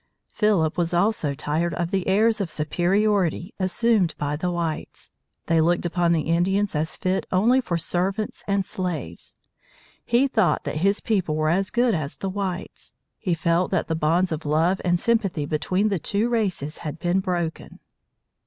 Philip 0.33 0.79
was 0.79 0.95
also 0.95 1.35
tired 1.35 1.75
of 1.75 1.91
the 1.91 2.07
airs 2.07 2.41
of 2.41 2.49
superiority 2.49 3.53
assumed 3.59 4.15
by 4.17 4.35
the 4.35 4.49
whites. 4.49 5.11
They 5.45 5.61
looked 5.61 5.85
upon 5.85 6.11
the 6.11 6.21
Indians 6.23 6.75
as 6.75 6.97
fit 6.97 7.27
only 7.31 7.61
for 7.61 7.77
servants 7.77 8.43
and 8.47 8.65
slaves. 8.65 9.35
He 10.03 10.27
thought 10.27 10.63
that 10.63 10.77
his 10.77 11.01
people 11.01 11.35
were 11.35 11.49
as 11.49 11.69
good 11.69 11.93
as 11.93 12.15
the 12.15 12.31
whites. 12.31 12.95
He 13.19 13.35
felt 13.35 13.69
that 13.69 13.87
the 13.89 13.95
bonds 13.95 14.31
of 14.31 14.43
love 14.43 14.81
and 14.83 14.99
sympathy 14.99 15.45
between 15.45 15.89
the 15.89 15.99
two 15.99 16.29
races 16.29 16.79
had 16.79 16.97
been 16.97 17.19
broken. 17.19 17.77